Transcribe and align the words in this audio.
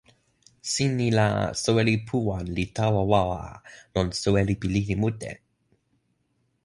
sin 0.71 0.91
ni 1.01 1.05
la, 1.17 1.27
soweli 1.61 1.95
Puwan 2.07 2.45
li 2.55 2.65
tawa 2.77 3.01
wawa 3.11 3.37
a 3.51 3.53
lon 3.93 4.07
soweli 4.21 4.53
pi 4.61 4.67
lili 4.75 4.95
mute! 5.01 5.31